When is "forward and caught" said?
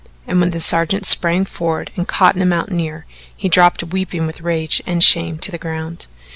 1.45-2.33